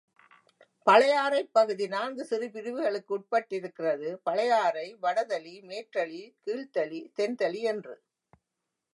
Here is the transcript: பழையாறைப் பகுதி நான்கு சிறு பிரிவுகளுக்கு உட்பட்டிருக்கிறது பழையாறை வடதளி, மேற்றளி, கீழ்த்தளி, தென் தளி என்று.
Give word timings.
பழையாறைப் 0.87 1.49
பகுதி 1.51 1.87
நான்கு 1.87 2.25
சிறு 2.25 2.47
பிரிவுகளுக்கு 2.51 3.11
உட்பட்டிருக்கிறது 3.17 4.15
பழையாறை 4.23 4.87
வடதளி, 5.01 5.53
மேற்றளி, 5.63 6.21
கீழ்த்தளி, 6.47 7.01
தென் 7.13 7.35
தளி 7.35 7.61
என்று. 7.63 7.95